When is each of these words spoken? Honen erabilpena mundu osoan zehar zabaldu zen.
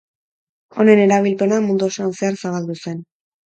Honen 0.79 1.03
erabilpena 1.03 1.61
mundu 1.67 1.93
osoan 1.95 2.19
zehar 2.19 2.43
zabaldu 2.43 2.81
zen. 2.83 3.01